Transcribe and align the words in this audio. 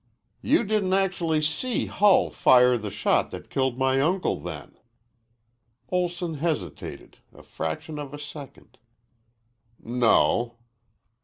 "You 0.41 0.63
didn't 0.63 0.93
actually 0.93 1.43
see 1.43 1.85
Hull 1.85 2.31
fire 2.31 2.75
the 2.75 2.89
shot 2.89 3.29
that 3.29 3.51
killed 3.51 3.77
my 3.77 3.99
uncle, 4.01 4.39
then?" 4.39 4.73
Olson 5.89 6.39
hesitated, 6.41 7.19
a 7.31 7.43
fraction 7.43 7.99
of 7.99 8.11
a 8.11 8.17
second. 8.17 8.79
"No." 9.79 10.57